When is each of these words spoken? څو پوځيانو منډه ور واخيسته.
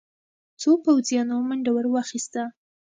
څو 0.61 0.71
پوځيانو 0.85 1.35
منډه 1.49 1.71
ور 1.73 1.85
واخيسته. 1.89 2.43